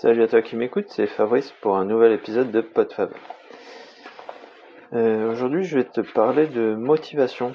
[0.00, 3.10] Salut à toi qui m'écoute, c'est Fabrice pour un nouvel épisode de PodFab.
[4.94, 7.52] Euh, Aujourd'hui, je vais te parler de motivation.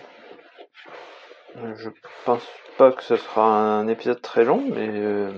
[1.55, 1.89] Je
[2.23, 2.47] pense
[2.77, 5.31] pas que ce sera un épisode très long, mais euh,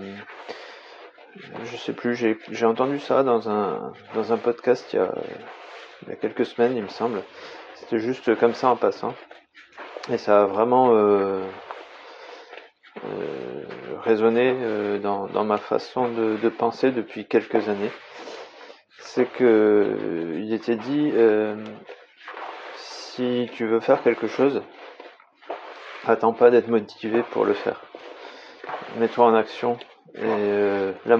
[1.63, 5.15] je sais plus, j'ai entendu ça dans un, dans un podcast il y, a,
[6.01, 7.23] il y a quelques semaines, il me semble.
[7.75, 9.13] C'était juste comme ça en passant.
[10.09, 11.39] Et ça a vraiment euh,
[14.07, 17.91] résonné euh, dans, ma façon de, penser depuis quelques années.
[18.99, 21.11] C'est que euh, il était dit
[22.75, 24.61] si tu veux faire quelque chose,
[26.05, 27.81] attends pas d'être motivé pour le faire.
[28.97, 29.77] Mets-toi en action
[30.15, 31.17] et la,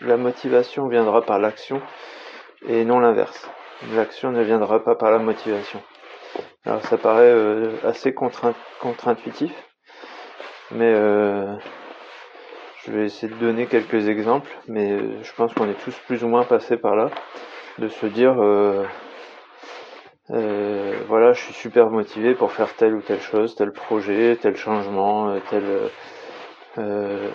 [0.00, 1.80] la motivation viendra par l'action
[2.66, 3.48] et non l'inverse.
[3.94, 5.82] L'action ne viendra pas par la motivation.
[6.64, 7.32] Alors ça paraît
[7.84, 9.52] assez contre-intuitif,
[10.72, 11.54] mais euh,
[12.86, 16.22] je vais essayer de donner quelques exemples, mais euh, je pense qu'on est tous plus
[16.22, 17.10] ou moins passés par là,
[17.78, 18.84] de se dire euh,
[20.30, 24.56] euh, voilà, je suis super motivé pour faire telle ou telle chose, tel projet, tel
[24.56, 25.90] changement, telle,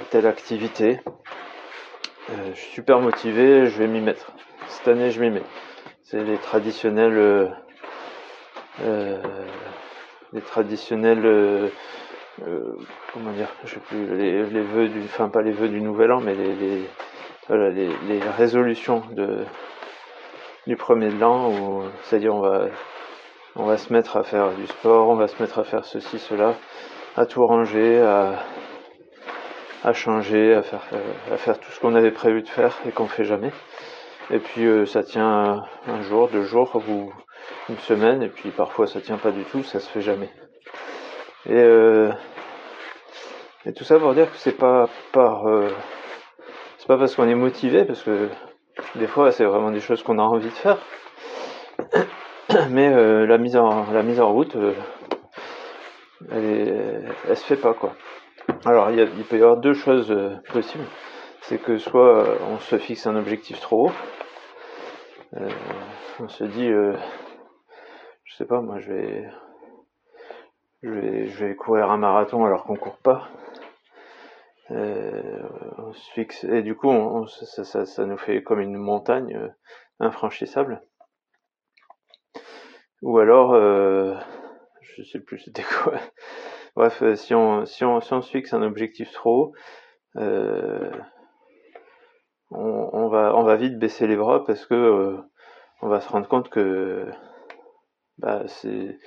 [0.10, 1.00] telle activité.
[2.30, 4.32] je suis super motivé, je vais m'y mettre.
[4.68, 5.44] Cette année, je m'y mets.
[6.04, 7.50] C'est les traditionnels,
[8.80, 11.72] les traditionnels
[12.48, 12.76] euh,
[13.14, 16.12] comment dire, je sais plus, les, les vœux du, enfin pas les vœux du nouvel
[16.12, 16.88] an, mais les,
[18.38, 19.04] résolutions
[20.68, 21.52] du premier de l'an,
[22.04, 22.68] c'est-à-dire on va
[23.56, 26.20] on va se mettre à faire du sport, on va se mettre à faire ceci,
[26.20, 26.56] cela,
[27.18, 28.00] à tout ranger,
[29.84, 30.82] à, changer, à faire
[31.32, 33.52] à faire tout ce qu'on avait prévu de faire et qu'on fait jamais.
[34.30, 37.12] Et puis euh, ça tient un jour, deux jours ou
[37.70, 40.30] une semaine, et puis parfois ça tient pas du tout, ça se fait jamais.
[41.48, 42.12] Et, euh,
[43.66, 45.70] et tout ça pour dire que c'est pas par euh,
[46.78, 48.30] c'est pas parce qu'on est motivé, parce que
[48.96, 50.78] des fois c'est vraiment des choses qu'on a envie de faire.
[52.70, 54.74] Mais euh, la mise en la mise en route, euh,
[56.32, 57.96] elle, est, elle se fait pas quoi.
[58.66, 60.16] Alors il, il peut y avoir deux choses
[60.52, 60.86] possibles.
[61.42, 63.92] C'est que soit on se fixe un objectif trop haut,
[66.20, 69.30] on se dit, je sais pas, moi je vais
[70.84, 73.28] je vais, je vais courir un marathon alors qu'on court pas.
[74.72, 75.44] Euh,
[75.78, 79.50] on fixe et du coup on, ça, nous fait comme une montagne euh,
[80.00, 80.82] infranchissable.
[83.02, 84.16] Ou alors, euh,
[84.82, 85.96] je sais plus c'était quoi.
[86.76, 89.54] Bref, si on, si on si on se fixe un objectif trop haut,
[92.52, 95.18] on, va on va vite baisser les bras parce que
[95.82, 97.12] on va se rendre compte que
[98.20, 99.00] bah c'est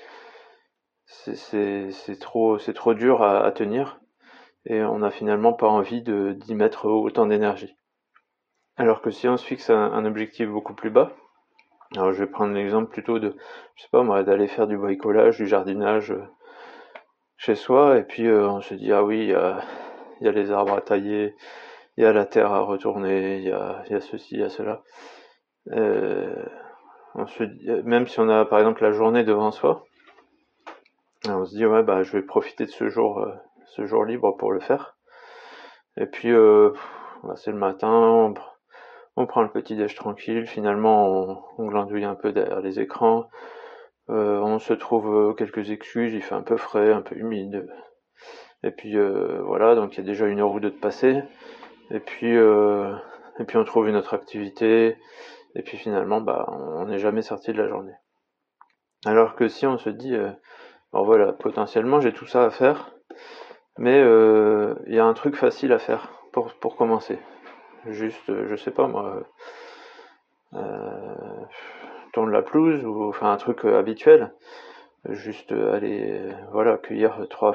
[2.18, 2.58] trop,
[2.94, 4.00] dur à, tenir
[4.66, 7.76] et on n'a finalement pas envie d'y mettre autant d'énergie.
[8.76, 11.12] Alors que si on se fixe un, objectif beaucoup plus bas,
[11.94, 13.36] alors je vais prendre l'exemple plutôt de,
[13.76, 16.24] je sais pas moi, d'aller faire du bricolage, du jardinage euh,
[17.36, 20.74] chez soi et puis euh, on se dit ah oui, il y a, les arbres
[20.74, 21.36] à tailler,
[21.96, 24.82] il y a la terre à retourner, il y a, ceci, il y a cela.
[25.70, 26.44] Euh,
[27.14, 27.44] on se
[27.82, 29.84] même si on a par exemple la journée devant soi,
[31.28, 33.24] on se dit ouais bah je vais profiter de ce jour
[33.74, 34.96] ce jour libre pour le faire.
[35.96, 36.72] Et puis euh,
[37.22, 38.34] bah, c'est le matin
[39.16, 40.46] on, prend le petit déj tranquille.
[40.46, 43.28] Finalement on, on, glandouille un peu derrière les écrans.
[44.10, 46.12] Euh, on se trouve quelques excuses.
[46.12, 47.66] Il fait un peu frais un peu humide.
[48.62, 49.74] Et puis euh, voilà.
[49.74, 51.22] Donc il y a déjà une heure ou deux de passé.
[51.90, 52.94] Et puis euh,
[53.38, 54.96] et puis on trouve une autre activité.
[55.56, 57.94] Et puis finalement bah on n'est jamais sorti de la journée.
[59.06, 60.16] Alors que si on se dit
[60.94, 62.94] alors voilà, potentiellement j'ai tout ça à faire,
[63.78, 67.18] mais euh, il y a un truc facile à faire pour, commencer.
[67.86, 69.22] Juste, euh, je sais pas moi,
[70.54, 71.14] euh,
[72.12, 74.32] tourne la pelouse ou enfin un truc euh, habituel.
[75.10, 77.52] Juste aller, voilà, cueillir trois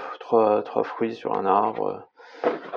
[0.83, 2.07] fruits sur un arbre.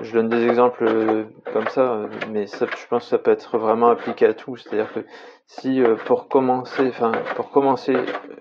[0.03, 3.88] Je donne des exemples comme ça, mais ça, je pense que ça peut être vraiment
[3.88, 4.56] appliqué à tout.
[4.56, 5.00] C'est-à-dire que
[5.47, 7.94] si pour commencer, enfin pour commencer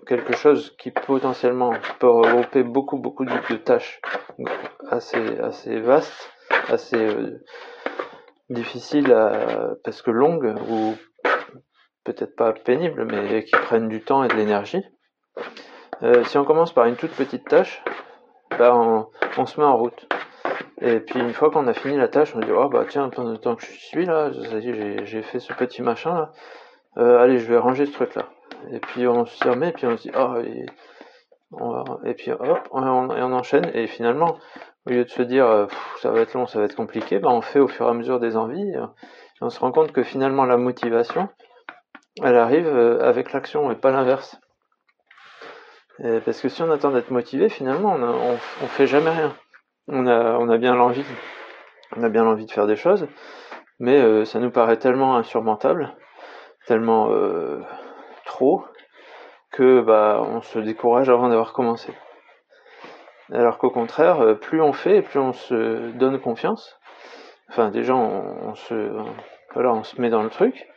[0.08, 4.02] quelque chose qui potentiellement peut regrouper beaucoup beaucoup de, tâches
[4.90, 6.32] assez assez vastes,
[6.70, 7.44] assez euh,
[8.50, 10.96] difficiles à, parce que longues ou
[12.04, 14.84] peut-être pas pénibles, mais qui prennent du temps et de l'énergie.
[16.04, 17.84] Euh, si on commence par une toute petite tâche,
[18.58, 19.08] bah on,
[19.38, 20.11] on, se met en route.
[20.82, 23.32] Et puis une fois qu'on a fini la tâche, on dit oh bah tiens pendant
[23.32, 26.32] le temps que je suis là, j'ai fait ce petit machin là,
[26.98, 28.30] euh, allez je vais ranger ce truc là
[28.72, 30.66] et puis on s'y remet, et puis on se dit, oh, et,
[31.52, 34.38] on, et puis hop, on, et on enchaîne, et finalement,
[34.86, 35.68] au lieu de se dire,
[36.00, 37.94] ça va être long, ça va être compliqué, ben on fait au fur et à
[37.94, 38.74] mesure des envies,
[39.42, 41.30] on se rend compte que finalement la motivation,
[42.22, 44.40] elle arrive euh, avec l'action et pas l'inverse.
[46.26, 49.36] Parce que si on attend d'être motivé, finalement, on, on, fait jamais rien.
[49.88, 51.04] On a, bien l'envie,
[52.46, 53.08] de faire des choses,
[53.80, 55.96] mais euh, ça nous paraît tellement insurmontable,
[56.68, 57.62] tellement euh,
[58.26, 58.64] trop,
[59.52, 61.94] que bah on se décourage avant d'avoir commencé.
[63.34, 66.78] Alors qu'au contraire, plus on fait, plus on se donne confiance.
[67.50, 68.92] Enfin, déjà, on, se,
[69.56, 70.68] on se met dans le truc.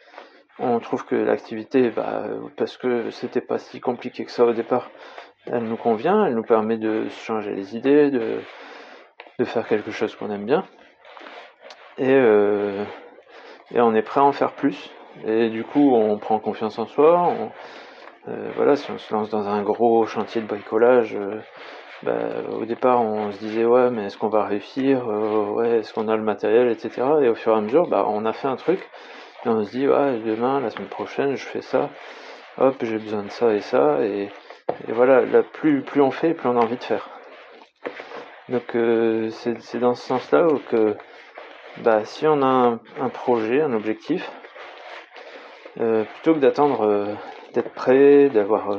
[0.59, 2.25] On trouve que l'activité, bah,
[2.57, 4.91] parce que c'était pas si compliqué que ça au départ,
[5.47, 8.41] elle nous convient, elle nous permet de changer les idées, de,
[9.39, 10.65] de faire quelque chose qu'on aime bien.
[11.99, 12.85] Et, euh,
[13.73, 14.91] et on est prêt à en faire plus.
[15.27, 17.33] Et du coup, on prend confiance en soi.
[18.29, 21.41] Euh, voilà, si on se lance dans un gros chantier de bricolage, euh,
[22.03, 22.13] bah,
[22.53, 25.07] au départ, on se disait ouais, mais est-ce qu'on va réussir?
[25.07, 27.03] Ouais, est-ce qu'on a le matériel, etc.
[27.23, 28.89] Et au fur et à mesure, bah, on a fait un truc.
[29.45, 31.91] Et on se dit ouais, demain, la semaine prochaine, je fais ça.
[32.59, 34.01] Hop, j'ai besoin de ça et ça.
[34.03, 34.31] Et,
[34.89, 37.14] et voilà, là, plus, plus on fait, plus on a envie de faire.
[38.49, 40.97] Donc euh, c'est dans ce sens-là que
[41.79, 44.31] bah, si on a un, projet, un objectif,
[45.81, 47.15] euh, plutôt que d'attendre euh,
[47.55, 48.79] d'être prêt, d'avoir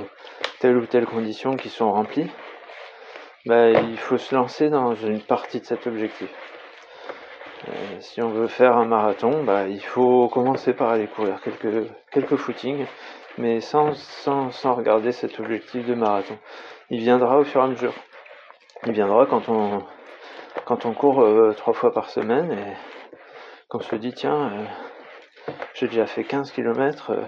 [0.59, 2.29] telle ou telle condition qui sont remplies,
[3.45, 6.29] bah, il faut se lancer dans une partie de cet objectif.
[7.99, 12.35] si on veut faire un marathon, bah, il faut commencer par aller courir quelques, quelques
[12.35, 12.85] footings
[13.37, 16.37] mais sans, sans, sans regarder cet objectif de marathon.
[16.89, 17.93] Il viendra au fur et à mesure.
[18.83, 19.83] Il viendra quand on,
[20.65, 22.73] quand on court euh, trois fois par semaine et
[23.67, 24.65] qu'on se dit tiens, euh,
[25.73, 27.23] j'ai déjà fait 15 km, euh,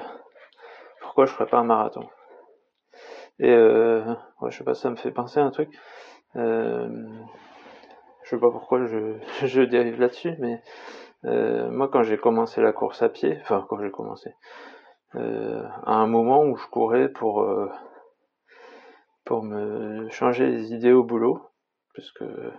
[1.01, 2.07] pourquoi je ferais pas un marathon?
[3.39, 5.69] Et ouais, je sais pas, ça me fait penser à un truc.
[6.35, 6.89] je
[8.23, 10.61] sais pas pourquoi je, je dérive là-dessus, mais
[11.23, 14.31] moi quand j'ai commencé la course à pied, enfin quand j'ai commencé,
[15.13, 17.47] à un moment où je courais pour
[19.27, 21.41] pour me changer les idées au boulot
[21.93, 22.51] parce que euh,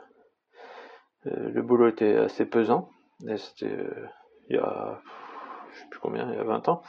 [1.25, 2.91] le boulot était assez pesant.
[3.37, 3.75] C'était
[4.51, 5.01] il y a
[5.73, 6.83] je sais plus combien il y a 20 ans.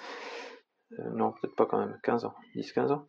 [1.13, 3.05] Non peut-être pas quand même 15 ans 10 15 ans.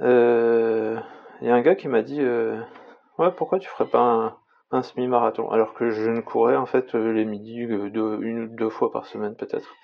[0.00, 4.36] Il y a un gars qui m'a dit ouais pourquoi tu ferais pas
[4.70, 5.50] un, semi-marathon?
[5.50, 9.34] Alors que je ne courais en fait les midis une ou deux fois par semaine
[9.34, 9.74] peut-être.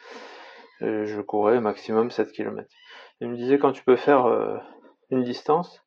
[0.80, 2.68] Je courais maximum 7 km.
[3.20, 4.56] Il me disait quand tu peux faire euh,
[5.10, 5.84] une distance,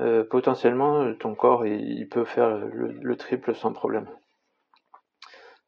[0.00, 4.08] euh, potentiellement ton corps il, peut faire le, triple sans problème.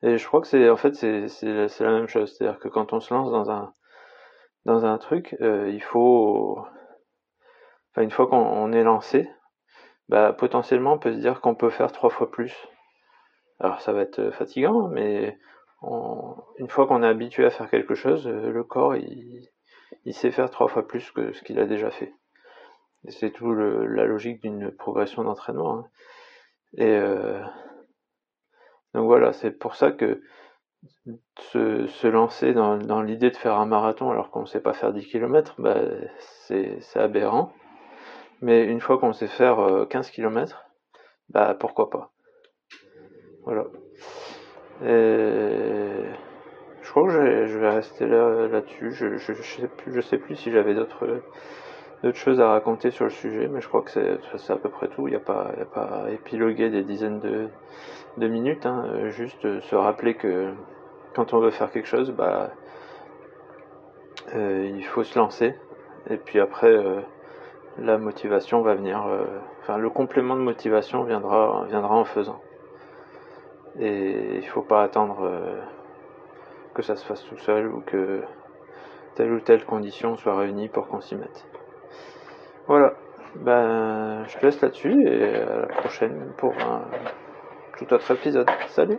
[0.03, 1.27] Et je crois que c'est en fait c'est
[1.81, 3.73] la même chose, c'est-à-dire que quand on se lance dans un
[4.65, 6.63] dans un truc, euh, il faut
[7.97, 9.29] une fois qu'on est lancé,
[10.09, 12.55] bah potentiellement on peut se dire qu'on peut faire trois fois plus.
[13.61, 15.39] Alors ça va être fatigant, mais
[16.59, 19.49] une fois qu'on est habitué à faire quelque chose, euh, le corps il,
[20.13, 22.13] sait faire trois fois plus que ce qu'il a déjà fait.
[23.11, 25.79] C'est tout la logique d'une progression d'entraînement.
[25.79, 25.85] Hein.
[26.77, 27.41] Et euh,
[28.95, 30.23] donc voilà, c'est pour ça que
[31.53, 35.07] se, lancer dans, l'idée de faire un marathon alors qu'on ne sait pas faire 10
[35.07, 35.81] km, bah,
[36.19, 37.53] c'est aberrant.
[38.41, 40.65] Mais une fois qu'on sait faire 15 euh, km,
[41.31, 42.13] bah pourquoi pas.
[43.45, 43.65] Voilà.
[44.81, 48.93] Je crois que je vais rester là là-dessus.
[48.93, 51.23] Je, je sais plus si j'avais d'autres
[52.03, 54.89] d'autres choses à raconter sur le sujet, mais je crois que c'est à peu près
[54.89, 55.09] tout.
[55.09, 58.67] Il n'y a pas à épiloguer des dizaines de, minutes.
[58.67, 59.09] Hein.
[59.09, 60.53] Juste se rappeler que
[61.15, 62.51] quand on veut faire quelque chose, bah
[64.35, 65.55] euh, il faut se lancer.
[66.11, 67.01] Et puis après, euh,
[67.79, 69.07] la motivation va venir.
[69.07, 69.25] Euh,
[69.61, 72.41] enfin, le complément de motivation viendra viendra en faisant.
[73.79, 75.61] Et il faut pas attendre euh,
[76.75, 78.23] que ça se fasse tout seul ou que
[79.15, 81.47] telle ou telle condition soit réunie pour qu'on s'y mette.
[82.69, 82.93] Voilà.
[83.35, 86.83] Ben, je te laisse là-dessus et à la prochaine pour un
[87.79, 88.49] tout autre épisode.
[88.69, 88.99] Salut